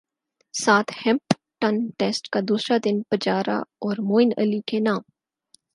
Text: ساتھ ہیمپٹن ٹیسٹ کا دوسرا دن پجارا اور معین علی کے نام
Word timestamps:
ساتھ 0.53 0.91
ہیمپٹن 1.01 1.75
ٹیسٹ 1.99 2.29
کا 2.29 2.39
دوسرا 2.49 2.77
دن 2.85 3.01
پجارا 3.09 3.57
اور 3.81 3.95
معین 4.03 4.31
علی 4.37 4.59
کے 4.67 4.79
نام 4.79 5.01